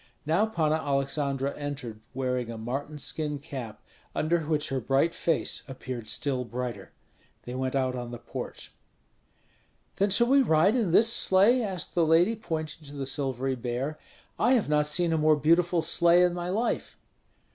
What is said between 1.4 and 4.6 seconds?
entered, wearing a marten skin cap, under